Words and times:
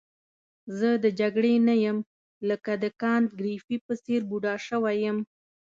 زه 0.77 0.89
د 1.03 1.05
جګړې 1.19 1.53
نه 1.67 1.75
یم 1.83 1.97
لکه 2.49 2.71
د 2.83 2.85
کانت 3.01 3.29
ګریفي 3.39 3.77
په 3.85 3.93
څېر 4.03 4.21
بوډا 4.29 4.55
شوی 4.67 4.95
یم. 5.05 5.17